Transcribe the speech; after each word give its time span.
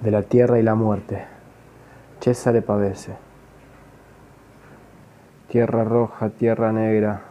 de 0.00 0.12
la 0.12 0.22
tierra 0.22 0.60
y 0.60 0.62
la 0.62 0.76
muerte. 0.76 1.24
Cesare 2.20 2.62
Pavese. 2.62 3.16
Tierra 5.48 5.82
roja, 5.82 6.28
tierra 6.28 6.72
negra, 6.72 7.22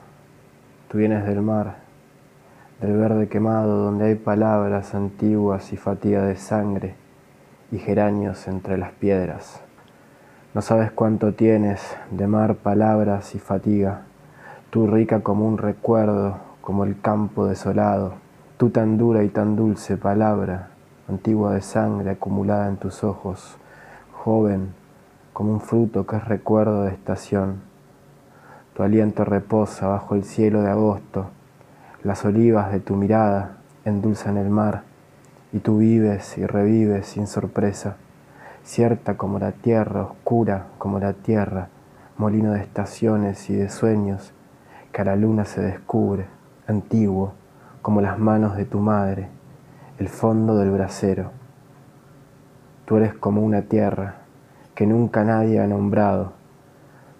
tú 0.90 0.98
vienes 0.98 1.26
del 1.26 1.42
mar, 1.42 1.76
del 2.82 2.98
verde 2.98 3.30
quemado 3.30 3.78
donde 3.78 4.08
hay 4.08 4.16
palabras 4.16 4.96
antiguas 4.96 5.72
y 5.72 5.78
fatiga 5.78 6.24
de 6.24 6.36
sangre 6.36 6.96
y 7.72 7.78
geranios 7.78 8.48
entre 8.48 8.78
las 8.78 8.92
piedras. 8.92 9.62
No 10.54 10.62
sabes 10.62 10.92
cuánto 10.92 11.34
tienes 11.34 11.96
de 12.12 12.28
mar, 12.28 12.56
palabras 12.56 13.34
y 13.36 13.40
fatiga, 13.40 14.02
tú 14.72 14.88
rica 14.88 15.22
como 15.22 15.48
un 15.48 15.58
recuerdo, 15.58 16.38
como 16.62 16.84
el 16.84 17.00
campo 17.00 17.46
desolado, 17.46 18.16
tú 18.58 18.72
tan 18.72 18.98
dura 18.98 19.24
y 19.24 19.30
tan 19.30 19.56
dulce 19.56 19.96
palabra 19.96 20.72
antigua 21.08 21.54
de 21.54 21.62
sangre 21.62 22.12
acumulada 22.12 22.68
en 22.68 22.76
tus 22.76 23.04
ojos, 23.04 23.58
joven 24.12 24.74
como 25.32 25.54
un 25.54 25.62
fruto 25.62 26.06
que 26.06 26.18
es 26.18 26.26
recuerdo 26.26 26.84
de 26.84 26.92
estación. 26.92 27.62
Tu 28.74 28.84
aliento 28.84 29.24
reposa 29.24 29.88
bajo 29.88 30.16
el 30.16 30.26
cielo 30.26 30.62
de 30.62 30.70
agosto, 30.70 31.28
las 32.04 32.26
olivas 32.26 32.72
de 32.74 32.82
tu 32.82 32.96
mirada 32.96 33.58
endulzan 33.86 34.38
el 34.38 34.50
mar, 34.50 34.84
y 35.54 35.60
tú 35.60 35.78
vives 35.78 36.38
y 36.38 36.46
revives 36.46 37.08
sin 37.08 37.26
sorpresa, 37.26 37.96
cierta 38.64 39.16
como 39.16 39.40
la 39.40 39.54
tierra, 39.54 40.04
oscura 40.04 40.68
como 40.78 41.00
la 41.00 41.14
tierra, 41.14 41.70
molino 42.18 42.52
de 42.52 42.60
estaciones 42.60 43.50
y 43.50 43.56
de 43.56 43.70
sueños, 43.70 44.34
que 44.92 45.02
a 45.04 45.06
la 45.06 45.16
luna 45.16 45.46
se 45.46 45.62
descubre, 45.62 46.26
antiguo 46.68 47.32
como 47.82 48.02
las 48.02 48.20
manos 48.20 48.58
de 48.58 48.66
tu 48.66 48.80
madre 48.80 49.37
el 50.00 50.10
fondo 50.10 50.58
del 50.58 50.72
brasero. 50.72 51.32
Tú 52.86 52.98
eres 52.98 53.14
como 53.16 53.42
una 53.42 53.64
tierra 53.64 54.16
que 54.76 54.86
nunca 54.86 55.24
nadie 55.24 55.60
ha 55.60 55.68
nombrado. 55.68 56.34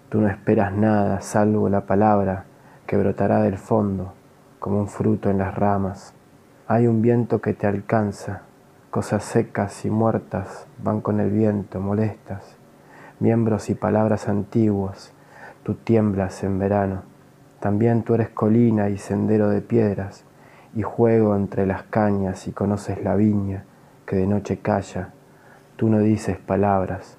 Tú 0.08 0.20
no 0.20 0.28
esperas 0.28 0.72
nada 0.72 1.20
salvo 1.20 1.68
la 1.68 1.82
palabra 1.86 2.44
que 2.86 2.96
brotará 2.96 3.42
del 3.42 3.58
fondo 3.58 4.12
como 4.58 4.78
un 4.78 4.88
fruto 4.88 5.28
en 5.30 5.38
las 5.38 5.54
ramas. 5.54 6.14
Hay 6.66 6.86
un 6.86 7.02
viento 7.02 7.40
que 7.40 7.54
te 7.54 7.66
alcanza, 7.66 8.42
cosas 8.90 9.24
secas 9.24 9.84
y 9.84 9.90
muertas 9.90 10.66
van 10.82 11.00
con 11.00 11.20
el 11.20 11.30
viento, 11.30 11.80
molestas, 11.80 12.56
miembros 13.20 13.70
y 13.70 13.74
palabras 13.74 14.28
antiguos, 14.28 15.12
tú 15.64 15.74
tiemblas 15.74 16.44
en 16.44 16.58
verano. 16.58 17.02
También 17.60 18.04
tú 18.04 18.14
eres 18.14 18.28
colina 18.28 18.88
y 18.88 18.98
sendero 18.98 19.48
de 19.48 19.62
piedras, 19.62 20.24
y 20.74 20.82
juego 20.82 21.34
entre 21.36 21.66
las 21.66 21.84
cañas 21.84 22.46
y 22.46 22.52
conoces 22.52 23.02
la 23.02 23.14
viña 23.16 23.64
que 24.08 24.16
de 24.16 24.26
noche 24.26 24.58
calla, 24.58 25.10
tú 25.76 25.90
no 25.90 25.98
dices 25.98 26.38
palabras. 26.38 27.18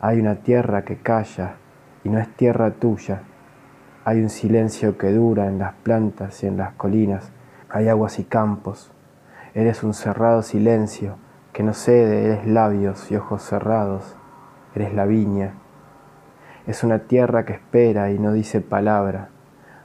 Hay 0.00 0.18
una 0.18 0.36
tierra 0.36 0.82
que 0.82 0.96
calla 0.96 1.56
y 2.04 2.08
no 2.08 2.18
es 2.18 2.34
tierra 2.36 2.70
tuya. 2.70 3.20
Hay 4.04 4.22
un 4.22 4.30
silencio 4.30 4.96
que 4.96 5.12
dura 5.12 5.46
en 5.46 5.58
las 5.58 5.74
plantas 5.74 6.42
y 6.42 6.46
en 6.46 6.56
las 6.56 6.72
colinas. 6.72 7.32
Hay 7.68 7.88
aguas 7.88 8.18
y 8.18 8.24
campos. 8.24 8.92
Eres 9.52 9.82
un 9.82 9.92
cerrado 9.92 10.42
silencio 10.42 11.16
que 11.52 11.62
no 11.62 11.74
cede, 11.74 12.24
eres 12.24 12.46
labios 12.46 13.10
y 13.10 13.16
ojos 13.16 13.42
cerrados. 13.42 14.16
Eres 14.74 14.94
la 14.94 15.04
viña. 15.04 15.52
Es 16.66 16.82
una 16.82 17.00
tierra 17.00 17.44
que 17.44 17.52
espera 17.52 18.10
y 18.10 18.18
no 18.18 18.32
dice 18.32 18.62
palabra. 18.62 19.28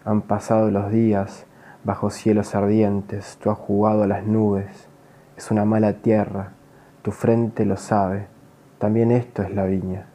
Han 0.06 0.22
pasado 0.22 0.72
los 0.72 0.92
días 0.92 1.46
Bajo 1.84 2.12
cielos 2.12 2.54
ardientes 2.54 3.40
tú 3.42 3.50
has 3.50 3.58
jugado 3.58 4.04
a 4.04 4.08
las 4.08 4.24
nubes, 4.24 4.88
es 5.36 5.50
una 5.50 5.66
mala 5.66 5.94
tierra, 5.94 6.52
tu 7.02 7.10
frente 7.12 7.66
lo 7.66 7.76
sabe, 7.76 8.28
también 8.78 9.10
esto 9.10 9.42
es 9.42 9.52
la 9.56 9.66
viña. 9.66 10.06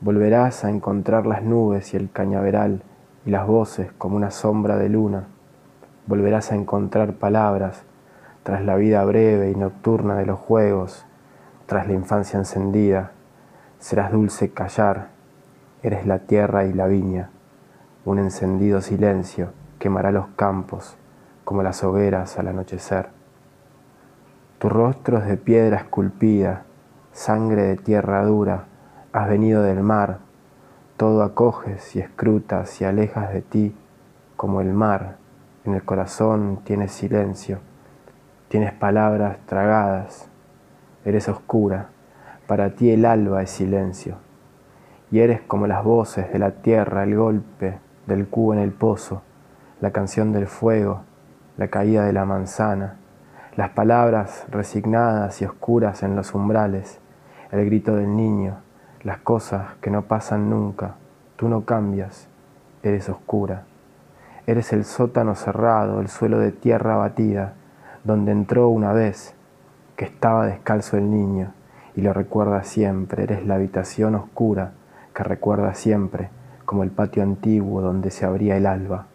Volverás 0.00 0.64
a 0.64 0.70
encontrar 0.70 1.24
las 1.24 1.44
nubes 1.44 1.94
y 1.94 1.96
el 1.96 2.10
cañaveral 2.10 2.82
y 3.24 3.30
las 3.30 3.46
voces 3.46 3.92
como 3.96 4.16
una 4.16 4.32
sombra 4.32 4.76
de 4.76 4.88
luna. 4.88 5.28
Volverás 6.08 6.50
a 6.50 6.56
encontrar 6.56 7.12
palabras 7.12 7.84
tras 8.42 8.64
la 8.64 8.74
vida 8.74 9.04
breve 9.04 9.52
y 9.52 9.54
nocturna 9.54 10.16
de 10.16 10.26
los 10.26 10.40
juegos, 10.40 11.06
tras 11.66 11.86
la 11.86 11.92
infancia 11.92 12.40
encendida. 12.40 13.12
Serás 13.78 14.10
dulce 14.10 14.50
callar, 14.50 15.10
eres 15.84 16.08
la 16.08 16.18
tierra 16.18 16.64
y 16.64 16.72
la 16.72 16.88
viña, 16.88 17.30
un 18.04 18.18
encendido 18.18 18.80
silencio 18.80 19.59
quemará 19.80 20.12
los 20.12 20.28
campos 20.36 20.96
como 21.44 21.64
las 21.64 21.82
hogueras 21.82 22.38
al 22.38 22.46
anochecer. 22.46 23.08
Tu 24.58 24.68
rostro 24.68 25.18
es 25.18 25.26
de 25.26 25.38
piedra 25.38 25.78
esculpida, 25.78 26.64
sangre 27.12 27.62
de 27.62 27.76
tierra 27.76 28.22
dura, 28.24 28.66
has 29.12 29.28
venido 29.28 29.62
del 29.62 29.82
mar, 29.82 30.18
todo 30.96 31.22
acoges 31.22 31.96
y 31.96 31.98
escrutas 31.98 32.80
y 32.80 32.84
alejas 32.84 33.32
de 33.32 33.40
ti 33.40 33.74
como 34.36 34.60
el 34.60 34.72
mar, 34.72 35.16
en 35.64 35.74
el 35.74 35.82
corazón 35.82 36.60
tienes 36.62 36.92
silencio, 36.92 37.58
tienes 38.48 38.72
palabras 38.74 39.38
tragadas, 39.46 40.28
eres 41.06 41.28
oscura, 41.28 41.88
para 42.46 42.70
ti 42.76 42.90
el 42.90 43.06
alba 43.06 43.42
es 43.42 43.50
silencio, 43.50 44.16
y 45.10 45.20
eres 45.20 45.40
como 45.40 45.66
las 45.66 45.82
voces 45.82 46.30
de 46.32 46.38
la 46.38 46.50
tierra, 46.50 47.04
el 47.04 47.16
golpe 47.16 47.78
del 48.06 48.28
cubo 48.28 48.52
en 48.52 48.60
el 48.60 48.72
pozo, 48.72 49.22
la 49.80 49.92
canción 49.92 50.32
del 50.32 50.46
fuego, 50.46 51.02
la 51.56 51.68
caída 51.68 52.04
de 52.04 52.12
la 52.12 52.24
manzana, 52.24 52.96
las 53.56 53.70
palabras 53.70 54.44
resignadas 54.50 55.40
y 55.40 55.44
oscuras 55.44 56.02
en 56.02 56.16
los 56.16 56.34
umbrales, 56.34 56.98
el 57.50 57.64
grito 57.66 57.96
del 57.96 58.14
niño, 58.14 58.58
las 59.02 59.18
cosas 59.18 59.68
que 59.80 59.90
no 59.90 60.02
pasan 60.02 60.50
nunca, 60.50 60.96
tú 61.36 61.48
no 61.48 61.64
cambias, 61.64 62.28
eres 62.82 63.08
oscura. 63.08 63.64
Eres 64.46 64.72
el 64.72 64.84
sótano 64.84 65.34
cerrado, 65.34 66.00
el 66.00 66.08
suelo 66.08 66.38
de 66.38 66.52
tierra 66.52 66.96
batida, 66.96 67.54
donde 68.04 68.32
entró 68.32 68.68
una 68.68 68.92
vez 68.92 69.34
que 69.96 70.04
estaba 70.04 70.46
descalzo 70.46 70.96
el 70.96 71.10
niño 71.10 71.52
y 71.94 72.02
lo 72.02 72.12
recuerda 72.12 72.62
siempre, 72.64 73.24
eres 73.24 73.46
la 73.46 73.56
habitación 73.56 74.14
oscura 74.14 74.72
que 75.14 75.22
recuerda 75.22 75.74
siempre 75.74 76.30
como 76.64 76.82
el 76.82 76.90
patio 76.90 77.22
antiguo 77.22 77.80
donde 77.80 78.10
se 78.10 78.24
abría 78.24 78.56
el 78.56 78.66
alba. 78.66 79.09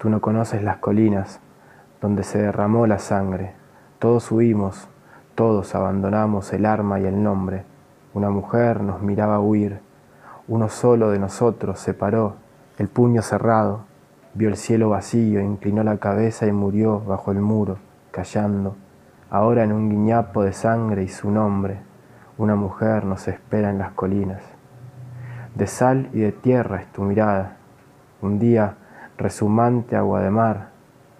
Tú 0.00 0.08
no 0.08 0.22
conoces 0.22 0.62
las 0.62 0.78
colinas 0.78 1.40
donde 2.00 2.22
se 2.22 2.38
derramó 2.38 2.86
la 2.86 2.98
sangre. 2.98 3.52
Todos 3.98 4.32
huimos, 4.32 4.88
todos 5.34 5.74
abandonamos 5.74 6.54
el 6.54 6.64
arma 6.64 6.98
y 7.00 7.04
el 7.04 7.22
nombre. 7.22 7.64
Una 8.14 8.30
mujer 8.30 8.80
nos 8.80 9.02
miraba 9.02 9.40
huir. 9.40 9.80
Uno 10.48 10.70
solo 10.70 11.10
de 11.10 11.18
nosotros 11.18 11.80
se 11.80 11.92
paró, 11.92 12.36
el 12.78 12.88
puño 12.88 13.20
cerrado, 13.20 13.80
vio 14.32 14.48
el 14.48 14.56
cielo 14.56 14.88
vacío, 14.88 15.42
inclinó 15.42 15.84
la 15.84 15.98
cabeza 15.98 16.46
y 16.46 16.52
murió 16.52 17.00
bajo 17.00 17.30
el 17.30 17.40
muro, 17.40 17.76
callando. 18.10 18.76
Ahora 19.28 19.64
en 19.64 19.72
un 19.72 19.90
guiñapo 19.90 20.42
de 20.42 20.54
sangre 20.54 21.02
y 21.02 21.08
su 21.08 21.30
nombre, 21.30 21.78
una 22.38 22.56
mujer 22.56 23.04
nos 23.04 23.28
espera 23.28 23.68
en 23.68 23.76
las 23.76 23.92
colinas. 23.92 24.40
De 25.54 25.66
sal 25.66 26.08
y 26.14 26.20
de 26.20 26.32
tierra 26.32 26.80
es 26.80 26.90
tu 26.90 27.02
mirada. 27.02 27.58
Un 28.22 28.38
día 28.38 28.76
resumante 29.20 29.96
agua 29.96 30.22
de 30.22 30.30
mar, 30.30 30.68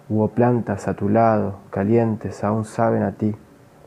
hubo 0.09 0.29
plantas 0.29 0.87
a 0.87 0.95
tu 0.95 1.07
lado, 1.07 1.59
calientes 1.69 2.43
aún 2.43 2.65
saben 2.65 3.03
a 3.03 3.11
ti, 3.11 3.35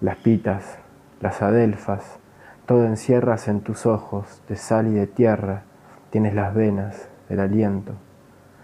las 0.01 0.19
pitas, 0.19 0.79
las 1.21 1.43
adelfas, 1.43 2.21
todo 2.65 2.87
encierras 2.87 3.49
en 3.49 3.61
tus 3.61 3.87
ojos 3.87 4.41
de 4.49 4.55
sal 4.55 4.87
y 4.87 4.93
de 4.93 5.09
tierra, 5.09 5.63
tienes 6.11 6.33
las 6.33 6.55
venas, 6.55 7.09
el 7.29 7.41
aliento, 7.41 7.95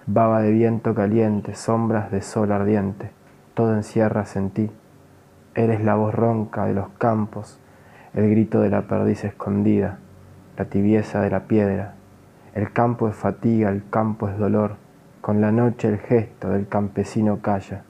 baba 0.07 0.41
de 0.41 0.53
viento 0.53 0.95
caliente, 0.95 1.57
sombras 1.57 2.13
de 2.13 2.23
sol 2.23 2.53
ardiente, 2.53 3.11
todo 3.55 3.75
encierras 3.75 4.37
en 4.37 4.51
ti, 4.51 4.71
eres 5.57 5.83
la 5.83 5.97
voz 5.97 6.15
ronca 6.15 6.67
de 6.67 6.75
los 6.75 6.91
campos, 6.91 7.59
el 8.15 8.31
grito 8.31 8.61
de 8.61 8.71
la 8.71 8.83
perdiz 8.83 9.25
escondida, 9.25 9.99
la 10.57 10.67
tibieza 10.67 11.21
de 11.21 11.31
la 11.31 11.41
piedra, 11.49 11.95
el 12.55 12.73
campo 12.73 13.09
es 13.09 13.17
fatiga, 13.17 13.69
el 13.71 13.83
campo 13.91 14.29
es 14.29 14.39
dolor, 14.39 14.77
con 15.21 15.43
la 15.43 15.53
noche 15.53 15.89
el 15.89 15.99
gesto 15.99 16.49
del 16.49 16.67
campesino 16.67 17.41
calla, 17.43 17.83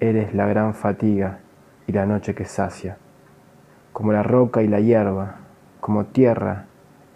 eres 0.00 0.34
la 0.34 0.46
gran 0.46 0.74
fatiga 0.74 1.40
y 1.86 1.92
la 1.92 2.06
noche 2.06 2.34
que 2.34 2.46
sacia. 2.46 2.96
Como 3.92 4.12
la 4.12 4.22
roca 4.22 4.62
y 4.62 4.68
la 4.68 4.80
hierba, 4.80 5.36
como 5.80 6.06
tierra, 6.06 6.64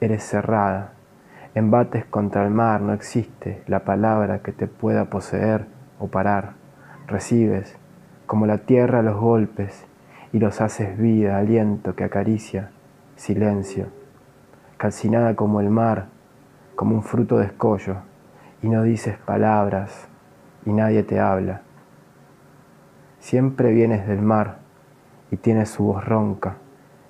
eres 0.01 0.23
cerrada. 0.23 0.93
Embates 1.55 2.05
contra 2.05 2.45
el 2.45 2.51
mar, 2.51 2.83
no 2.83 2.93
existe 2.93 3.63
la 3.67 3.85
palabra 3.85 4.41
que 4.41 4.53
te 4.53 4.67
pueda 4.67 5.07
poseer 5.07 5.65
o 5.99 6.09
parar. 6.09 6.53
Recibes, 7.07 7.75
como 8.27 8.47
la 8.47 8.59
tierra, 8.59 9.03
los 9.03 9.17
golpes 9.17 9.87
y 10.31 10.41
los 10.41 10.61
haces 10.61 10.99
vida, 10.99 11.39
aliento 11.39 11.97
que 11.97 12.05
acaricia, 12.05 12.69
silencio. 13.17 13.87
Calcinada 14.77 15.35
como 15.35 15.63
el 15.63 15.71
mar, 15.71 16.09
como 16.77 16.95
un 16.95 17.03
fruto 17.03 17.39
de 17.39 17.47
escollo 17.47 18.08
y 18.63 18.69
no 18.69 18.83
dices 18.83 19.17
palabras 19.19 20.09
y 20.65 20.73
nadie 20.73 21.03
te 21.03 21.21
habla. 21.21 21.63
Siempre 23.21 23.73
vienes 23.73 24.07
del 24.07 24.23
mar 24.23 24.59
y 25.31 25.37
tienes 25.37 25.71
su 25.71 25.85
voz 25.85 26.05
ronca, 26.05 26.57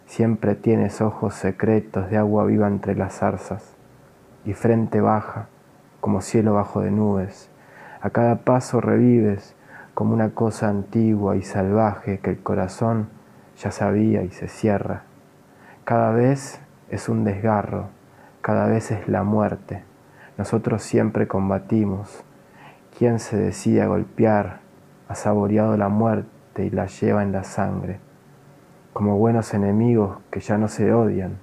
siempre 0.07 0.55
tienes 0.55 1.01
ojos 1.01 1.35
secretos 1.35 2.11
de 2.11 2.17
agua 2.17 2.45
viva 2.45 2.67
entre 2.67 2.95
las 2.95 3.19
zarzas, 3.19 3.75
y 4.45 4.55
frente 4.55 5.01
baja, 5.01 5.49
como 6.01 6.21
cielo 6.21 6.55
bajo 6.55 6.81
de 6.81 6.91
nubes. 6.91 7.51
A 8.01 8.11
cada 8.11 8.37
paso 8.37 8.81
revives 8.81 9.55
como 9.95 10.15
una 10.15 10.31
cosa 10.31 10.69
antigua 10.69 11.37
y 11.37 11.43
salvaje 11.43 12.21
que 12.21 12.31
el 12.31 12.43
corazón 12.43 13.09
ya 13.57 13.71
sabía 13.71 14.23
y 14.23 14.31
se 14.31 14.49
cierra. 14.49 15.03
Cada 15.85 16.13
vez 16.13 16.61
es 16.91 17.09
un 17.09 17.25
desgarro, 17.25 17.89
cada 18.41 18.67
vez 18.67 18.91
es 18.91 19.09
la 19.09 19.25
muerte. 19.25 19.88
Nosotros 20.39 20.85
siempre 20.85 21.27
combatimos. 21.27 22.23
Quien 22.97 23.19
se 23.19 23.37
decide 23.37 23.83
a 23.83 23.89
golpear 23.89 24.61
ha 25.09 25.17
saboreado 25.17 25.77
la 25.77 25.89
muerte 25.89 26.65
y 26.65 26.71
la 26.71 26.87
lleva 26.87 27.25
en 27.25 27.33
la 27.33 27.43
sangre. 27.43 27.99
Como 28.93 29.19
buenos 29.19 29.53
enemigos 29.53 30.19
que 30.31 30.39
ya 30.39 30.57
no 30.57 30.69
se 30.69 30.93
odian, 30.93 31.39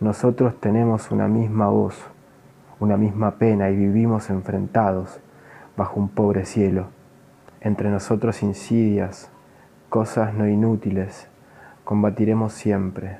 nosotros 0.00 0.58
tenemos 0.58 1.12
una 1.12 1.28
misma 1.28 1.68
voz, 1.68 1.96
una 2.80 2.96
misma 2.96 3.36
pena 3.36 3.70
y 3.70 3.76
vivimos 3.76 4.30
enfrentados 4.30 5.20
bajo 5.76 6.00
un 6.00 6.08
pobre 6.08 6.44
cielo. 6.44 6.88
Entre 7.60 7.88
nosotros 7.88 8.42
insidias, 8.42 9.30
cosas 9.88 10.34
no 10.34 10.48
inútiles, 10.48 11.28
combatiremos 11.84 12.52
siempre, 12.52 13.18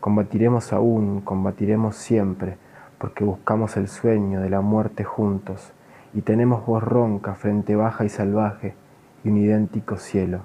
combatiremos 0.00 0.72
aún, 0.72 1.20
combatiremos 1.20 1.94
siempre, 1.94 2.56
porque 3.02 3.24
buscamos 3.24 3.76
el 3.76 3.88
sueño 3.88 4.40
de 4.42 4.48
la 4.48 4.60
muerte 4.60 5.02
juntos 5.02 5.72
y 6.14 6.20
tenemos 6.20 6.64
voz 6.64 6.84
ronca, 6.84 7.34
frente 7.34 7.74
baja 7.74 8.04
y 8.04 8.08
salvaje 8.08 8.76
y 9.24 9.28
un 9.28 9.38
idéntico 9.38 9.96
cielo. 9.96 10.42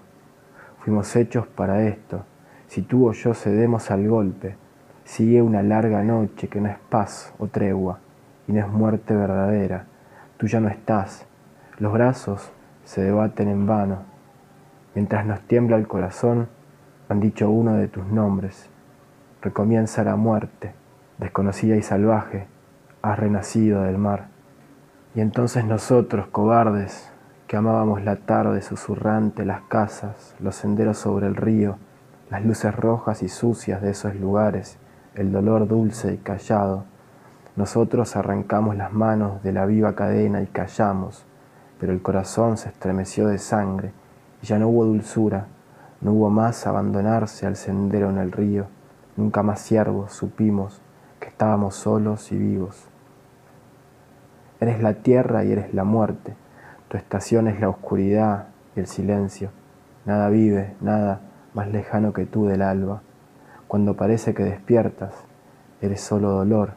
Fuimos 0.80 1.16
hechos 1.16 1.46
para 1.46 1.84
esto. 1.84 2.24
Si 2.66 2.82
tú 2.82 3.10
o 3.10 3.14
yo 3.14 3.36
cedemos 3.36 3.92
al 3.92 4.08
golpe, 4.08 4.56
sigue 5.04 5.44
una 5.44 5.62
larga 5.62 6.02
noche 6.02 6.48
que 6.48 6.60
no 6.60 6.68
es 6.68 6.80
paz 6.90 7.32
o 7.38 7.46
tregua 7.46 8.00
y 8.48 8.54
no 8.54 8.62
es 8.62 8.68
muerte 8.68 9.16
verdadera. 9.16 9.86
Tú 10.38 10.48
ya 10.48 10.60
no 10.60 10.68
estás. 10.68 11.28
Los 11.78 11.94
brazos 11.94 12.52
se 12.86 13.04
debaten 13.04 13.50
en 13.50 13.68
vano. 13.68 14.00
Mientras 14.96 15.28
nos 15.28 15.42
tiembla 15.42 15.78
el 15.78 15.88
corazón, 15.88 16.48
han 17.08 17.20
dicho 17.20 17.52
uno 17.52 17.76
de 17.76 17.88
tus 17.88 18.08
nombres. 18.08 18.68
Recomienza 19.44 20.04
la 20.04 20.16
muerte, 20.16 20.74
desconocida 21.18 21.76
y 21.76 21.82
salvaje, 21.82 22.48
has 23.02 23.18
renacido 23.18 23.84
del 23.84 23.98
mar. 23.98 24.28
Y 25.16 25.22
entonces 25.22 25.66
nosotros, 25.66 26.28
cobardes, 26.28 27.12
que 27.48 27.58
amábamos 27.58 28.04
la 28.04 28.18
tarde 28.18 28.62
susurrante, 28.62 29.46
las 29.46 29.62
casas, 29.62 30.36
los 30.40 30.56
senderos 30.56 30.98
sobre 30.98 31.28
el 31.28 31.36
río, 31.36 31.78
las 32.30 32.46
luces 32.46 32.76
rojas 32.76 33.24
y 33.24 33.30
sucias 33.30 33.82
de 33.82 33.92
esos 33.92 34.16
lugares, 34.16 34.78
el 35.16 35.32
dolor 35.32 35.68
dulce 35.68 36.14
y 36.14 36.18
callado, 36.18 36.84
nosotros 37.56 38.16
arrancamos 38.16 38.76
las 38.76 38.94
manos 38.94 39.42
de 39.42 39.54
la 39.54 39.66
viva 39.66 39.96
cadena 39.96 40.44
y 40.44 40.48
callamos, 40.48 41.26
pero 41.80 41.94
el 41.94 42.02
corazón 42.02 42.58
se 42.58 42.70
estremeció 42.70 43.28
de 43.28 43.40
sangre 43.40 43.94
y 44.44 44.46
ya 44.46 44.60
no 44.60 44.68
hubo 44.68 44.86
dulzura, 44.86 45.48
no 46.02 46.12
hubo 46.12 46.30
más 46.30 46.68
abandonarse 46.68 47.48
al 47.48 47.56
sendero 47.56 48.10
en 48.10 48.20
el 48.20 48.32
río, 48.32 48.68
nunca 49.16 49.42
más 49.42 49.62
siervos 49.62 50.12
supimos 50.14 50.82
que 51.20 51.28
estábamos 51.28 51.76
solos 51.76 52.32
y 52.32 52.38
vivos. 52.38 52.88
Eres 54.60 54.82
la 54.82 54.96
tierra 54.96 55.44
y 55.44 55.52
eres 55.52 55.74
la 55.74 55.84
muerte, 55.84 56.36
tu 56.88 56.98
estación 56.98 57.48
es 57.48 57.60
la 57.60 57.70
oscuridad 57.70 58.48
y 58.76 58.80
el 58.80 58.88
silencio, 58.88 59.52
nada 60.06 60.30
vive, 60.30 60.76
nada 60.82 61.22
más 61.54 61.68
lejano 61.70 62.14
que 62.14 62.26
tú 62.26 62.46
del 62.46 62.62
alba. 62.62 63.02
Cuando 63.68 63.96
parece 63.96 64.34
que 64.34 64.44
despiertas, 64.44 65.14
eres 65.82 66.02
solo 66.02 66.30
dolor 66.32 66.74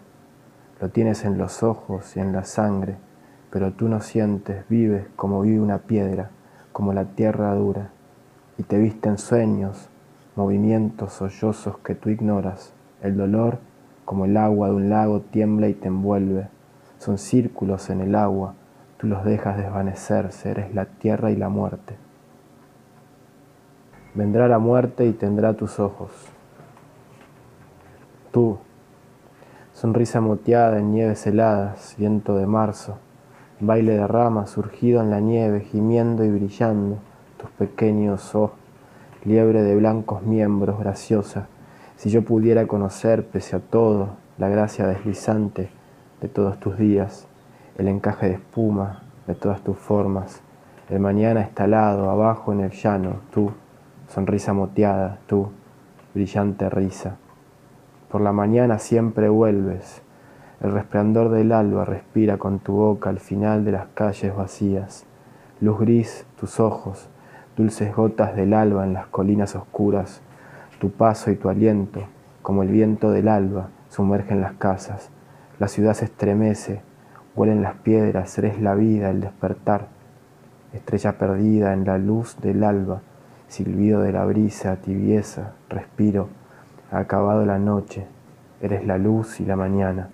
lo 0.80 0.88
tienes 0.88 1.26
en 1.26 1.36
los 1.36 1.62
ojos 1.62 2.16
y 2.16 2.20
en 2.20 2.32
la 2.32 2.44
sangre, 2.44 2.96
pero 3.50 3.72
tú 3.72 3.88
no 3.88 4.00
sientes, 4.00 4.66
vives 4.70 5.06
como 5.14 5.42
vive 5.42 5.60
una 5.60 5.78
piedra, 5.78 6.30
como 6.72 6.94
la 6.94 7.04
tierra 7.04 7.54
dura, 7.54 7.90
y 8.56 8.62
te 8.62 8.78
visten 8.78 9.18
sueños, 9.18 9.90
movimientos 10.36 11.12
sollozos 11.12 11.76
que 11.78 11.94
tú 11.94 12.08
ignoras. 12.08 12.72
El 13.02 13.18
dolor, 13.18 13.58
como 14.10 14.24
el 14.24 14.36
agua 14.36 14.66
de 14.66 14.74
un 14.74 14.90
lago, 14.90 15.20
tiembla 15.20 15.68
y 15.68 15.74
te 15.74 15.86
envuelve. 15.86 16.48
Son 16.98 17.16
círculos 17.16 17.90
en 17.90 18.00
el 18.00 18.16
agua, 18.16 18.54
tú 18.96 19.06
los 19.06 19.24
dejas 19.24 19.56
desvanecerse, 19.56 20.50
eres 20.50 20.74
la 20.74 20.86
tierra 20.86 21.30
y 21.30 21.36
la 21.36 21.48
muerte. 21.48 21.94
Vendrá 24.14 24.48
la 24.48 24.58
muerte 24.58 25.06
y 25.06 25.12
tendrá 25.12 25.52
tus 25.52 25.78
ojos. 25.78 26.10
Tú, 28.32 28.58
sonrisa 29.74 30.20
moteada 30.20 30.80
en 30.80 30.90
nieves 30.90 31.24
heladas, 31.28 31.94
viento 31.96 32.36
de 32.36 32.48
marzo, 32.48 32.98
baile 33.60 33.92
de 33.92 34.08
ramas 34.08 34.50
surgido 34.50 35.00
en 35.02 35.10
la 35.10 35.20
nieve, 35.20 35.60
gimiendo 35.60 36.24
y 36.24 36.30
brillando, 36.32 36.98
tus 37.36 37.48
pequeños 37.50 38.34
ojos, 38.34 38.58
liebre 39.24 39.62
de 39.62 39.76
blancos 39.76 40.22
miembros, 40.22 40.80
graciosa, 40.80 41.46
si 42.00 42.08
yo 42.08 42.22
pudiera 42.22 42.66
conocer, 42.66 43.26
pese 43.26 43.56
a 43.56 43.60
todo, 43.60 44.16
la 44.38 44.48
gracia 44.48 44.86
deslizante 44.86 45.68
de 46.22 46.28
todos 46.28 46.58
tus 46.58 46.78
días, 46.78 47.26
el 47.76 47.88
encaje 47.88 48.26
de 48.26 48.34
espuma 48.36 49.02
de 49.26 49.34
todas 49.34 49.60
tus 49.60 49.76
formas, 49.76 50.40
el 50.88 50.98
mañana 50.98 51.42
estalado 51.42 52.08
abajo 52.08 52.54
en 52.54 52.60
el 52.60 52.70
llano, 52.70 53.16
tú, 53.30 53.52
sonrisa 54.08 54.54
moteada, 54.54 55.18
tú, 55.26 55.50
brillante 56.14 56.70
risa. 56.70 57.16
Por 58.10 58.22
la 58.22 58.32
mañana 58.32 58.78
siempre 58.78 59.28
vuelves. 59.28 60.00
El 60.62 60.72
resplandor 60.72 61.28
del 61.28 61.52
alba 61.52 61.84
respira 61.84 62.38
con 62.38 62.60
tu 62.60 62.72
boca 62.72 63.10
al 63.10 63.20
final 63.20 63.62
de 63.66 63.72
las 63.72 63.88
calles 63.88 64.34
vacías. 64.34 65.04
Luz 65.60 65.78
gris, 65.78 66.24
tus 66.40 66.60
ojos, 66.60 67.10
dulces 67.58 67.94
gotas 67.94 68.34
del 68.34 68.54
alba 68.54 68.86
en 68.86 68.94
las 68.94 69.06
colinas 69.08 69.54
oscuras. 69.54 70.22
Tu 70.80 70.90
paso 70.90 71.30
y 71.30 71.36
tu 71.36 71.48
aliento, 71.48 72.02
como 72.42 72.64
el 72.64 72.70
viento 72.70 73.12
del 73.12 73.28
alba, 73.28 73.68
sumergen 73.88 74.40
las 74.40 74.54
casas. 74.54 75.10
La 75.60 75.68
ciudad 75.68 75.94
se 75.94 76.06
estremece, 76.06 76.80
huelen 77.36 77.62
las 77.62 77.74
piedras, 77.74 78.36
eres 78.38 78.60
la 78.60 78.74
vida, 78.74 79.10
el 79.10 79.20
despertar. 79.20 79.86
Estrella 80.72 81.18
perdida 81.18 81.72
en 81.72 81.84
la 81.84 81.98
luz 81.98 82.36
del 82.40 82.64
alba, 82.64 83.02
silbido 83.46 84.00
de 84.00 84.10
la 84.10 84.24
brisa, 84.24 84.74
tibieza, 84.76 85.52
respiro 85.68 86.40
ha 86.90 86.98
acabado 86.98 87.46
la 87.46 87.58
noche, 87.58 88.06
eres 88.60 88.84
la 88.84 88.98
luz 88.98 89.40
y 89.40 89.44
la 89.44 89.56
mañana. 89.56 90.08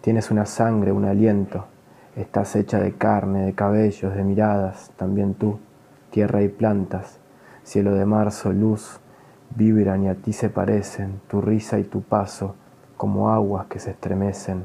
Tienes 0.00 0.30
una 0.30 0.46
sangre, 0.46 0.92
un 0.92 1.04
aliento, 1.04 1.66
estás 2.16 2.56
hecha 2.56 2.78
de 2.80 2.92
carne, 2.92 3.44
de 3.44 3.52
cabellos, 3.52 4.14
de 4.14 4.24
miradas, 4.24 4.90
también 4.96 5.34
tú, 5.34 5.58
tierra 6.10 6.42
y 6.42 6.48
plantas, 6.48 7.18
cielo 7.64 7.94
de 7.94 8.06
marzo, 8.06 8.52
luz, 8.52 8.98
vibran 9.56 10.04
y 10.04 10.08
a 10.08 10.14
ti 10.14 10.32
se 10.32 10.48
parecen, 10.48 11.20
tu 11.28 11.40
risa 11.40 11.78
y 11.78 11.84
tu 11.84 12.02
paso, 12.02 12.54
como 12.96 13.30
aguas 13.30 13.66
que 13.66 13.80
se 13.80 13.90
estremecen, 13.90 14.64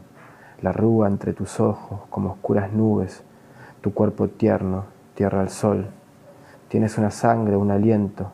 la 0.62 0.70
arruga 0.70 1.08
entre 1.08 1.34
tus 1.34 1.60
ojos, 1.60 2.02
como 2.10 2.32
oscuras 2.32 2.72
nubes, 2.72 3.24
tu 3.82 3.94
cuerpo 3.94 4.28
tierno, 4.28 4.86
tierra 5.16 5.42
al 5.42 5.50
sol. 5.50 5.88
Tienes 6.70 6.98
una 6.98 7.12
sangre, 7.12 7.56
un 7.56 7.72
aliento, 7.72 8.32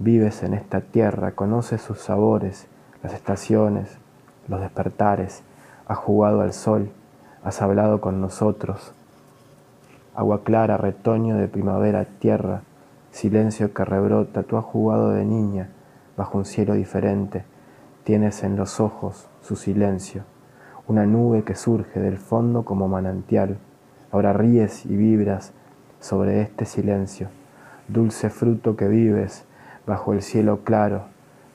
Vives 0.00 0.44
en 0.44 0.54
esta 0.54 0.80
tierra, 0.80 1.32
conoces 1.32 1.82
sus 1.82 1.98
sabores, 1.98 2.68
las 3.02 3.12
estaciones, 3.14 3.98
los 4.46 4.60
despertares, 4.60 5.42
has 5.88 5.98
jugado 5.98 6.40
al 6.40 6.52
sol, 6.52 6.92
has 7.42 7.60
hablado 7.62 8.00
con 8.00 8.20
nosotros. 8.20 8.92
Agua 10.14 10.44
clara, 10.44 10.76
retoño 10.76 11.36
de 11.36 11.48
primavera, 11.48 12.04
tierra, 12.04 12.62
silencio 13.10 13.74
que 13.74 13.84
rebrota, 13.84 14.44
tú 14.44 14.56
has 14.56 14.64
jugado 14.64 15.10
de 15.10 15.24
niña 15.24 15.68
bajo 16.18 16.36
un 16.36 16.44
cielo 16.44 16.74
diferente, 16.74 17.44
tienes 18.02 18.42
en 18.42 18.56
los 18.56 18.80
ojos 18.80 19.30
su 19.40 19.54
silencio, 19.54 20.24
una 20.88 21.06
nube 21.06 21.44
que 21.44 21.54
surge 21.54 22.00
del 22.00 22.18
fondo 22.18 22.64
como 22.64 22.88
manantial, 22.88 23.58
ahora 24.10 24.32
ríes 24.32 24.84
y 24.84 24.96
vibras 24.96 25.52
sobre 26.00 26.42
este 26.42 26.64
silencio, 26.64 27.28
dulce 27.86 28.30
fruto 28.30 28.74
que 28.74 28.88
vives, 28.88 29.44
bajo 29.86 30.12
el 30.12 30.20
cielo 30.20 30.64
claro, 30.64 31.04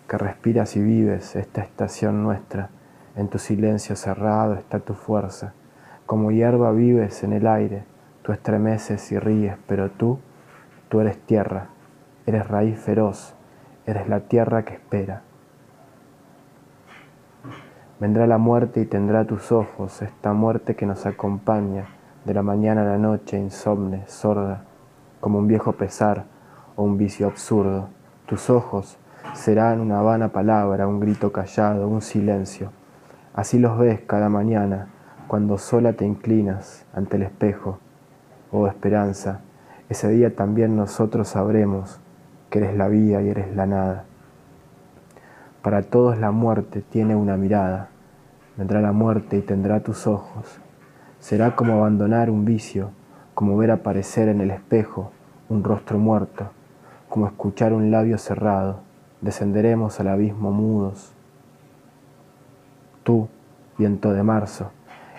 que 0.07 0.17
respiras 0.17 0.77
y 0.77 0.81
vives 0.81 1.35
esta 1.35 1.61
estación 1.61 2.23
nuestra, 2.23 2.69
en 3.17 3.27
tu 3.27 3.39
silencio 3.39 3.97
cerrado 3.97 4.53
está 4.53 4.79
tu 4.79 4.93
fuerza, 4.93 5.53
como 6.05 6.31
hierba 6.31 6.71
vives 6.71 7.23
en 7.23 7.33
el 7.33 7.47
aire, 7.47 7.83
tú 8.21 8.31
estremeces 8.31 9.11
y 9.11 9.19
ríes, 9.19 9.57
pero 9.67 9.91
tú, 9.91 10.19
tú 10.87 11.01
eres 11.01 11.17
tierra, 11.19 11.67
eres 12.25 12.47
raíz 12.47 12.79
feroz, 12.79 13.35
eres 13.85 14.07
la 14.07 14.21
tierra 14.21 14.63
que 14.63 14.73
espera. 14.73 15.21
Vendrá 17.99 18.27
la 18.27 18.37
muerte 18.37 18.81
y 18.81 18.85
tendrá 18.85 19.25
tus 19.25 19.51
ojos, 19.51 20.01
esta 20.01 20.33
muerte 20.33 20.75
que 20.75 20.85
nos 20.85 21.05
acompaña 21.05 21.85
de 22.25 22.33
la 22.33 22.43
mañana 22.43 22.81
a 22.81 22.85
la 22.85 22.97
noche, 22.97 23.37
insomne, 23.37 24.03
sorda, 24.07 24.63
como 25.19 25.39
un 25.39 25.47
viejo 25.47 25.73
pesar 25.73 26.25
o 26.75 26.83
un 26.83 26.97
vicio 26.97 27.27
absurdo 27.27 27.89
tus 28.25 28.49
ojos 28.49 28.97
serán 29.33 29.79
una 29.79 30.01
vana 30.01 30.29
palabra, 30.29 30.87
un 30.87 30.99
grito 30.99 31.31
callado, 31.31 31.87
un 31.87 32.01
silencio. 32.01 32.71
Así 33.33 33.59
los 33.59 33.77
ves 33.77 34.01
cada 34.07 34.29
mañana 34.29 34.87
cuando 35.27 35.57
sola 35.57 35.93
te 35.93 36.05
inclinas 36.05 36.85
ante 36.93 37.17
el 37.17 37.23
espejo. 37.23 37.79
Oh 38.51 38.67
esperanza, 38.67 39.41
ese 39.89 40.09
día 40.09 40.35
también 40.35 40.75
nosotros 40.75 41.27
sabremos 41.27 41.99
que 42.53 42.59
eres 42.59 42.77
la 42.77 42.87
vida 42.87 43.19
y 43.23 43.29
eres 43.29 43.55
la 43.55 43.65
nada. 43.65 44.03
Para 45.63 45.81
todos 45.81 46.19
la 46.19 46.29
muerte 46.29 46.83
tiene 46.87 47.15
una 47.15 47.35
mirada. 47.35 47.87
Vendrá 48.57 48.79
la 48.79 48.91
muerte 48.91 49.37
y 49.37 49.41
tendrá 49.41 49.79
tus 49.79 50.05
ojos. 50.05 50.59
Será 51.19 51.55
como 51.55 51.73
abandonar 51.73 52.29
un 52.29 52.45
vicio, 52.45 52.91
como 53.33 53.57
ver 53.57 53.71
aparecer 53.71 54.29
en 54.29 54.39
el 54.39 54.51
espejo 54.51 55.11
un 55.49 55.63
rostro 55.63 55.97
muerto, 55.97 56.51
como 57.09 57.25
escuchar 57.25 57.73
un 57.73 57.89
labio 57.89 58.19
cerrado. 58.19 58.81
Descenderemos 59.21 59.99
al 59.99 60.09
abismo 60.09 60.51
mudos. 60.51 61.11
Tú, 63.01 63.29
viento 63.79 64.13
de 64.13 64.21
marzo, 64.21 64.69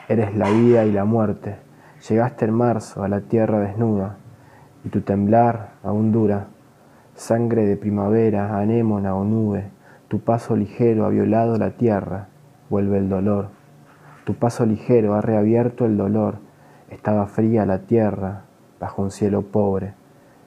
eres 0.09 0.37
la 0.37 0.51
vida 0.51 0.85
y 0.85 0.93
la 0.93 1.05
muerte. 1.05 1.57
Llegaste 2.09 2.45
en 2.45 2.55
marzo 2.55 3.03
a 3.03 3.09
la 3.09 3.23
tierra 3.23 3.59
desnuda, 3.59 4.19
y 4.85 4.89
tu 4.91 5.01
temblar 5.01 5.71
aún 5.83 6.13
dura. 6.13 6.54
Sangre 7.15 7.65
de 7.65 7.77
primavera, 7.77 8.59
anémona 8.59 9.15
o 9.15 9.25
nube, 9.25 9.71
tu 10.09 10.21
paso 10.21 10.57
ligero 10.57 11.07
ha 11.07 11.09
violado 11.11 11.57
la 11.59 11.71
tierra, 11.71 12.29
vuelve 12.71 12.99
el 12.99 13.09
dolor. 13.09 13.49
Tu 14.25 14.35
paso 14.35 14.67
ligero 14.67 15.15
ha 15.15 15.21
reabierto 15.21 15.85
el 15.85 15.97
dolor. 15.97 16.39
Estaba 16.91 17.27
fría 17.27 17.67
la 17.67 17.81
tierra 17.81 18.43
bajo 18.81 19.03
un 19.03 19.11
cielo 19.11 19.43
pobre. 19.43 19.95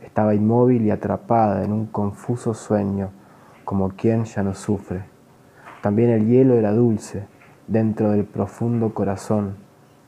Estaba 0.01 0.35
inmóvil 0.35 0.83
y 0.83 0.91
atrapada 0.91 1.63
en 1.63 1.71
un 1.71 1.85
confuso 1.85 2.53
sueño, 2.53 3.11
como 3.63 3.89
quien 3.89 4.25
ya 4.25 4.43
no 4.43 4.53
sufre. 4.53 5.03
También 5.81 6.09
el 6.09 6.27
hielo 6.27 6.55
era 6.55 6.71
dulce 6.71 7.27
dentro 7.67 8.11
del 8.11 8.25
profundo 8.25 8.93
corazón. 8.93 9.55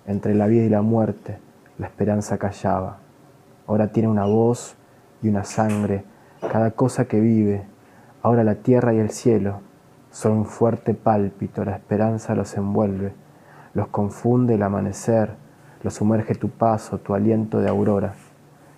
Entre 0.05 0.35
la 0.35 0.47
vida 0.47 0.63
y 0.63 0.69
la 0.69 0.81
muerte, 0.81 1.37
la 1.77 1.87
esperanza 1.87 2.37
callaba. 2.37 2.97
Ahora 3.67 3.91
tiene 3.91 4.09
una 4.09 4.25
voz 4.25 4.75
y 5.21 5.29
una 5.29 5.43
sangre, 5.43 6.03
cada 6.41 6.71
cosa 6.71 7.05
que 7.05 7.19
vive, 7.19 7.65
Ahora 8.21 8.43
la 8.43 8.55
tierra 8.55 8.93
y 8.93 8.99
el 8.99 9.11
cielo 9.11 9.61
son 10.11 10.33
un 10.33 10.45
fuerte 10.45 10.93
pálpito, 10.93 11.63
la 11.63 11.71
esperanza 11.71 12.35
los 12.35 12.57
envuelve, 12.57 13.13
los 13.73 13.87
confunde 13.87 14.55
el 14.55 14.63
amanecer, 14.63 15.35
los 15.83 15.93
sumerge 15.93 16.35
tu 16.35 16.49
paso, 16.49 16.97
tu 16.97 17.13
aliento 17.13 17.61
de 17.61 17.69
aurora. 17.69 18.15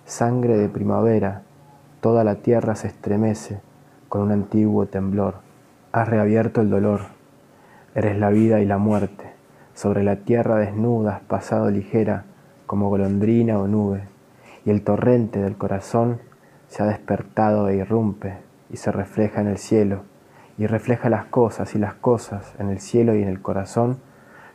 Sangre 0.04 0.56
de 0.56 0.68
primavera, 0.68 1.42
toda 2.00 2.22
la 2.22 2.36
tierra 2.36 2.76
se 2.76 2.86
estremece 2.86 3.60
con 4.08 4.22
un 4.22 4.30
antiguo 4.30 4.86
temblor. 4.86 5.36
Has 5.90 6.08
reabierto 6.08 6.60
el 6.60 6.70
dolor, 6.70 7.00
eres 7.96 8.16
la 8.16 8.30
vida 8.30 8.60
y 8.60 8.64
la 8.64 8.78
muerte. 8.78 9.32
Sobre 9.74 10.04
la 10.04 10.16
tierra 10.16 10.56
desnuda 10.56 11.16
has 11.16 11.22
pasado 11.22 11.68
ligera 11.68 12.26
como 12.66 12.90
golondrina 12.90 13.58
o 13.58 13.66
nube, 13.66 14.04
y 14.64 14.70
el 14.70 14.84
torrente 14.84 15.40
del 15.40 15.56
corazón 15.56 16.20
se 16.72 16.82
ha 16.82 16.86
despertado 16.86 17.68
e 17.68 17.76
irrumpe 17.76 18.38
y 18.70 18.78
se 18.78 18.90
refleja 18.90 19.42
en 19.42 19.46
el 19.46 19.58
cielo, 19.58 20.04
y 20.56 20.66
refleja 20.66 21.10
las 21.10 21.26
cosas, 21.26 21.74
y 21.74 21.78
las 21.78 21.92
cosas 21.92 22.54
en 22.58 22.70
el 22.70 22.80
cielo 22.80 23.14
y 23.14 23.20
en 23.22 23.28
el 23.28 23.42
corazón 23.42 23.98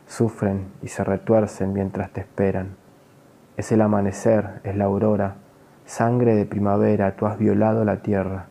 sufren 0.08 0.66
y 0.82 0.88
se 0.88 1.04
retuercen 1.04 1.72
mientras 1.72 2.10
te 2.10 2.20
esperan. 2.22 2.74
Es 3.56 3.70
el 3.70 3.82
amanecer, 3.82 4.60
es 4.64 4.74
la 4.74 4.86
aurora, 4.86 5.36
sangre 5.86 6.34
de 6.34 6.44
primavera, 6.44 7.14
tú 7.14 7.26
has 7.26 7.38
violado 7.38 7.84
la 7.84 7.98
tierra. 7.98 8.46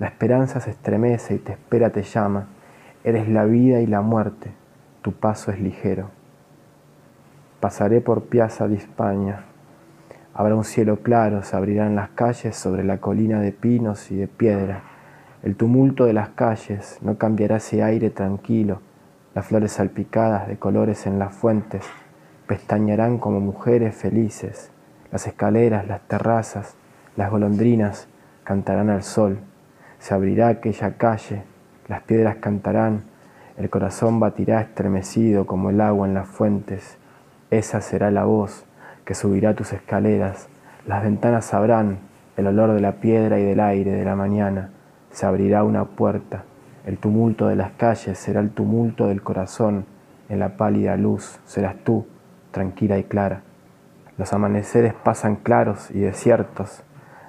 La 0.00 0.08
esperanza 0.08 0.58
se 0.58 0.70
estremece 0.70 1.36
y 1.36 1.38
te 1.38 1.52
espera, 1.52 1.90
te 1.90 2.02
llama. 2.02 2.48
Eres 3.04 3.28
la 3.28 3.44
vida 3.44 3.80
y 3.80 3.86
la 3.86 4.00
muerte, 4.00 4.50
tu 5.02 5.12
paso 5.12 5.52
es 5.52 5.60
ligero. 5.60 6.10
Pasaré 7.60 8.00
por 8.00 8.24
Piazza 8.24 8.66
de 8.66 8.74
España. 8.74 9.44
Habrá 10.34 10.54
un 10.54 10.64
cielo 10.64 10.96
claro, 10.96 11.42
se 11.42 11.56
abrirán 11.56 11.94
las 11.94 12.10
calles 12.10 12.56
sobre 12.56 12.84
la 12.84 12.98
colina 12.98 13.40
de 13.40 13.52
pinos 13.52 14.10
y 14.10 14.16
de 14.16 14.28
piedra 14.28 14.82
el 15.44 15.56
tumulto 15.56 16.06
de 16.06 16.14
las 16.14 16.30
calles 16.30 16.96
no 17.02 17.18
cambiará 17.18 17.56
ese 17.56 17.82
aire 17.82 18.08
tranquilo. 18.08 18.80
Las 19.34 19.44
flores 19.44 19.72
salpicadas 19.72 20.48
de 20.48 20.56
colores 20.56 21.06
en 21.06 21.18
las 21.18 21.34
fuentes 21.34 21.84
pestañearán 22.46 23.18
como 23.18 23.40
mujeres 23.40 23.94
felices. 23.94 24.70
Las 25.12 25.26
escaleras, 25.26 25.86
las 25.86 26.00
terrazas, 26.08 26.76
las 27.14 27.30
golondrinas 27.30 28.08
cantarán 28.42 28.88
al 28.88 29.02
sol. 29.02 29.38
Se 29.98 30.14
abrirá 30.14 30.48
aquella 30.48 30.96
calle, 30.96 31.42
las 31.88 32.00
piedras 32.04 32.36
cantarán, 32.36 33.02
el 33.58 33.68
corazón 33.68 34.20
batirá 34.20 34.62
estremecido 34.62 35.46
como 35.46 35.68
el 35.68 35.82
agua 35.82 36.08
en 36.08 36.14
las 36.14 36.26
fuentes. 36.26 36.96
Esa 37.50 37.82
será 37.82 38.10
la 38.10 38.24
voz 38.24 38.63
que 39.04 39.14
subirá 39.14 39.54
tus 39.54 39.72
escaleras. 39.72 40.48
Las 40.86 41.02
ventanas 41.02 41.46
sabrán 41.46 41.98
el 42.36 42.46
olor 42.46 42.72
de 42.72 42.80
la 42.80 42.92
piedra 42.92 43.38
y 43.38 43.44
del 43.44 43.60
aire 43.60 43.92
de 43.92 44.04
la 44.04 44.16
mañana. 44.16 44.70
Se 45.10 45.26
abrirá 45.26 45.62
una 45.62 45.84
puerta, 45.84 46.44
el 46.86 46.98
tumulto 46.98 47.48
de 47.48 47.56
las 47.56 47.72
calles 47.72 48.18
será 48.18 48.40
el 48.40 48.50
tumulto 48.50 49.06
del 49.06 49.22
corazón, 49.22 49.86
en 50.28 50.38
la 50.38 50.56
pálida 50.56 50.96
luz 50.96 51.38
serás 51.46 51.76
tú, 51.84 52.06
tranquila 52.50 52.98
y 52.98 53.04
clara. 53.04 53.42
Los 54.18 54.32
amaneceres 54.32 54.92
pasan 54.92 55.36
claros 55.36 55.90
y 55.90 56.00
desiertos, 56.00 56.82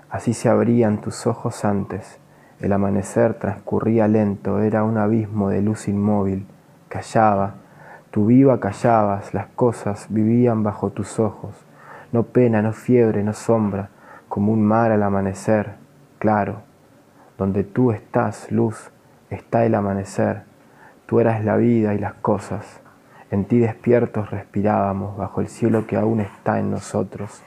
así 0.10 0.34
se 0.34 0.50
abrían 0.50 1.00
tus 1.00 1.26
ojos 1.26 1.64
antes. 1.66 2.20
El 2.60 2.74
amanecer 2.74 3.36
transcurría 3.36 4.08
lento, 4.08 4.62
era 4.62 4.84
un 4.84 4.98
abismo 4.98 5.50
de 5.50 5.62
luz 5.62 5.88
inmóvil, 5.88 6.46
callaba, 6.90 7.56
tú 8.12 8.28
viva 8.28 8.60
callabas, 8.60 9.34
las 9.34 9.48
cosas 9.48 10.08
vivían 10.10 10.64
bajo 10.64 10.90
tus 10.90 11.20
ojos, 11.20 11.65
no 12.16 12.24
pena, 12.24 12.62
no 12.62 12.72
fiebre, 12.72 13.24
no 13.24 13.34
sombra, 13.34 13.90
como 14.30 14.54
un 14.54 14.64
mar 14.64 14.94
al 14.94 15.04
amanecer, 15.04 15.74
claro, 16.18 16.62
donde 17.38 17.66
tú 17.66 17.92
estás, 17.92 18.50
luz, 18.54 18.90
está 19.30 19.66
el 19.66 19.76
amanecer. 19.76 20.44
Tú 21.08 21.20
eras 21.20 21.44
la 21.44 21.58
vida 21.58 21.94
y 21.94 22.00
las 22.00 22.14
cosas. 22.14 22.80
En 23.32 23.44
ti 23.44 23.60
despiertos 23.60 24.32
respirábamos 24.32 25.18
bajo 25.18 25.42
el 25.42 25.50
cielo 25.50 25.88
que 25.88 25.98
aún 25.98 26.22
está 26.22 26.58
en 26.58 26.72
nosotros. 26.72 27.44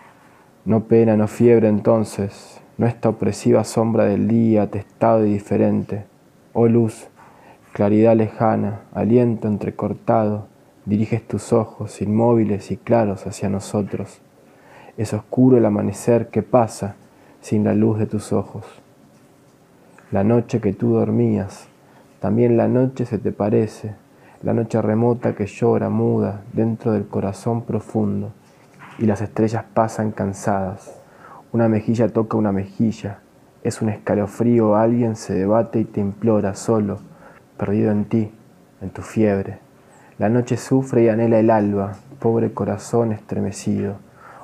No 0.66 0.84
pena, 0.84 1.16
no 1.16 1.28
fiebre 1.28 1.68
entonces, 1.68 2.60
no 2.76 2.86
esta 2.86 3.08
opresiva 3.08 3.64
sombra 3.64 4.04
del 4.04 4.28
día, 4.28 4.64
atestado 4.64 5.24
y 5.24 5.32
diferente. 5.32 6.04
Oh 6.52 6.68
luz, 6.68 7.08
claridad 7.72 8.14
lejana, 8.16 8.80
aliento 8.92 9.48
entrecortado, 9.48 10.46
diriges 10.84 11.26
tus 11.26 11.54
ojos 11.54 12.02
inmóviles 12.02 12.70
y 12.70 12.76
claros 12.76 13.26
hacia 13.26 13.48
nosotros. 13.48 14.20
Es 14.98 15.14
oscuro 15.14 15.56
el 15.56 15.64
amanecer 15.64 16.28
que 16.28 16.42
pasa 16.42 16.96
sin 17.40 17.64
la 17.64 17.72
luz 17.72 17.98
de 17.98 18.06
tus 18.06 18.34
ojos 18.34 18.66
la 20.10 20.24
noche 20.24 20.60
que 20.60 20.72
tú 20.72 20.94
dormías, 20.94 21.68
también 22.18 22.56
la 22.56 22.66
noche 22.66 23.04
se 23.04 23.18
te 23.18 23.30
parece, 23.30 23.94
la 24.42 24.54
noche 24.54 24.80
remota 24.80 25.34
que 25.34 25.44
llora 25.44 25.90
muda 25.90 26.40
dentro 26.54 26.92
del 26.92 27.06
corazón 27.06 27.62
profundo, 27.62 28.32
y 28.98 29.04
las 29.04 29.20
estrellas 29.20 29.64
pasan 29.74 30.12
cansadas, 30.12 30.98
una 31.52 31.68
mejilla 31.68 32.08
toca 32.08 32.38
una 32.38 32.52
mejilla, 32.52 33.18
es 33.62 33.82
un 33.82 33.90
escalofrío, 33.90 34.76
alguien 34.76 35.14
se 35.14 35.34
debate 35.34 35.80
y 35.80 35.84
te 35.84 36.00
implora 36.00 36.54
solo, 36.54 37.00
perdido 37.58 37.92
en 37.92 38.06
ti, 38.06 38.32
en 38.80 38.88
tu 38.88 39.02
fiebre. 39.02 39.58
La 40.16 40.30
noche 40.30 40.56
sufre 40.56 41.04
y 41.04 41.08
anhela 41.10 41.38
el 41.38 41.50
alba, 41.50 41.92
pobre 42.18 42.52
corazón 42.54 43.12
estremecido, 43.12 43.96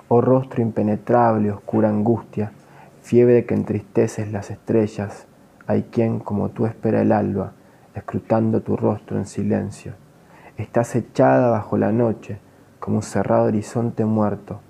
oh 0.09 0.21
rostro 0.21 0.63
impenetrable, 0.63 1.51
oscura 1.51 1.89
angustia, 1.89 2.53
fiebre 3.03 3.45
que 3.47 3.55
entristeces 3.55 4.31
las 4.33 4.51
estrellas, 4.51 5.27
hay 5.67 5.85
quien 5.85 6.19
como 6.21 6.51
tú 6.51 6.67
espera 6.67 7.03
el 7.03 7.13
alba, 7.13 7.53
escrutando 7.95 8.61
tu 8.61 8.77
rostro 8.77 9.19
en 9.19 9.27
silencio. 9.27 9.95
Estás 10.57 10.95
echada 10.95 11.51
bajo 11.51 11.77
la 11.79 11.93
noche, 11.93 12.39
como 12.81 12.97
un 12.97 13.03
cerrado 13.03 13.45
horizonte 13.45 14.05
muerto, 14.05 14.61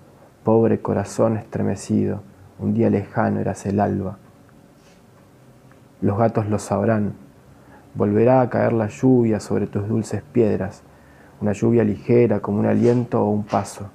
pobre 0.44 0.80
corazón 0.80 1.36
estremecido, 1.36 2.22
un 2.58 2.74
día 2.74 2.90
lejano 2.90 3.40
eras 3.40 3.66
el 3.66 3.80
alba. 3.80 4.18
Los 6.00 6.18
gatos 6.18 6.48
lo 6.48 6.58
sabrán, 6.58 7.14
volverá 7.94 8.40
a 8.40 8.50
caer 8.50 8.72
la 8.72 8.88
lluvia 8.88 9.40
sobre 9.40 9.66
tus 9.66 9.88
dulces 9.88 10.22
piedras, 10.22 10.82
una 11.40 11.52
lluvia 11.52 11.82
ligera 11.82 12.40
como 12.40 12.60
un 12.60 12.66
aliento 12.66 13.22
o 13.22 13.30
un 13.30 13.44
paso. 13.44 13.90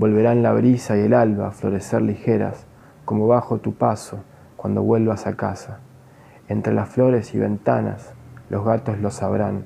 Volverán 0.00 0.42
la 0.42 0.54
brisa 0.54 0.96
y 0.96 1.00
el 1.00 1.12
alba 1.12 1.48
a 1.48 1.50
florecer 1.50 2.00
ligeras, 2.00 2.64
como 3.04 3.26
bajo 3.26 3.58
tu 3.58 3.74
paso, 3.74 4.24
cuando 4.56 4.82
vuelvas 4.82 5.26
a 5.26 5.36
casa. 5.36 5.80
Entre 6.48 6.72
las 6.72 6.88
flores 6.88 7.34
y 7.34 7.38
ventanas 7.38 8.14
los 8.48 8.64
gatos 8.64 8.98
lo 8.98 9.10
sabrán. 9.10 9.64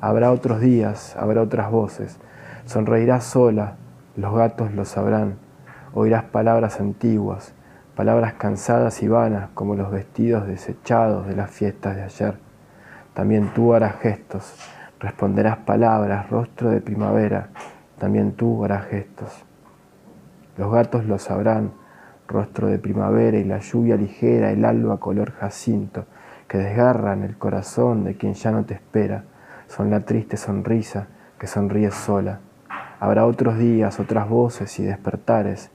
Habrá 0.00 0.32
otros 0.32 0.58
días, 0.58 1.14
habrá 1.16 1.42
otras 1.42 1.70
voces. 1.70 2.18
Sonreirás 2.64 3.22
sola, 3.22 3.76
los 4.16 4.34
gatos 4.34 4.72
lo 4.72 4.84
sabrán. 4.84 5.36
Oirás 5.94 6.24
palabras 6.24 6.80
antiguas, 6.80 7.54
palabras 7.94 8.32
cansadas 8.32 9.00
y 9.04 9.06
vanas 9.06 9.50
como 9.54 9.76
los 9.76 9.92
vestidos 9.92 10.44
desechados 10.48 11.28
de 11.28 11.36
las 11.36 11.52
fiestas 11.52 11.94
de 11.94 12.02
ayer. 12.02 12.34
También 13.14 13.54
tú 13.54 13.74
harás 13.74 13.94
gestos, 14.00 14.56
responderás 14.98 15.58
palabras, 15.58 16.28
rostro 16.30 16.70
de 16.70 16.80
primavera, 16.80 17.50
también 18.00 18.32
tú 18.32 18.64
harás 18.64 18.86
gestos. 18.86 19.44
Los 20.56 20.70
gatos 20.70 21.06
lo 21.06 21.18
sabrán, 21.18 21.72
rostro 22.28 22.68
de 22.68 22.78
primavera 22.78 23.38
y 23.38 23.44
la 23.44 23.58
lluvia 23.58 23.96
ligera, 23.96 24.50
el 24.50 24.64
alba 24.64 24.98
color 25.00 25.32
jacinto, 25.32 26.04
que 26.46 26.58
desgarran 26.58 27.22
el 27.22 27.38
corazón 27.38 28.04
de 28.04 28.16
quien 28.16 28.34
ya 28.34 28.50
no 28.50 28.64
te 28.64 28.74
espera, 28.74 29.24
son 29.68 29.90
la 29.90 30.00
triste 30.00 30.36
sonrisa 30.36 31.06
que 31.38 31.46
sonríe 31.46 31.90
sola. 31.90 32.40
Habrá 33.00 33.26
otros 33.26 33.58
días, 33.58 33.98
otras 33.98 34.28
voces 34.28 34.78
y 34.78 34.84
despertares, 34.84 35.70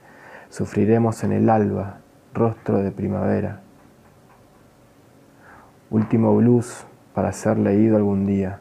sufriremos 0.50 1.24
en 1.24 1.32
el 1.32 1.50
alba, 1.50 1.98
rostro 2.34 2.78
de 2.78 2.92
primavera. 2.92 3.62
Último 5.90 6.36
blues 6.36 6.86
para 7.14 7.32
ser 7.32 7.58
leído 7.58 7.98
algún 7.98 8.26
día. 8.26 8.60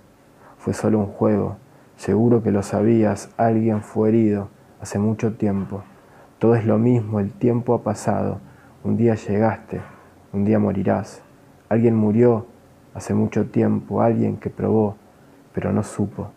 Fue 0.58 0.72
solo 0.72 0.98
un 0.98 1.06
juego, 1.06 1.58
seguro 1.96 2.42
que 2.42 2.50
lo 2.50 2.62
sabías, 2.62 3.28
alguien 3.36 3.82
fue 3.82 4.08
herido 4.08 4.48
hace 4.80 4.98
mucho 4.98 5.34
tiempo. 5.34 5.84
Todo 6.38 6.54
es 6.54 6.66
lo 6.66 6.78
mismo, 6.78 7.18
el 7.18 7.32
tiempo 7.32 7.72
ha 7.74 7.82
pasado. 7.82 8.40
Un 8.84 8.98
día 8.98 9.14
llegaste, 9.14 9.80
un 10.34 10.44
día 10.44 10.58
morirás. 10.58 11.22
Alguien 11.70 11.96
murió 11.96 12.46
hace 12.92 13.14
mucho 13.14 13.46
tiempo, 13.46 14.02
alguien 14.02 14.36
que 14.36 14.50
probó, 14.50 14.96
pero 15.54 15.72
no 15.72 15.82
supo. 15.82 16.30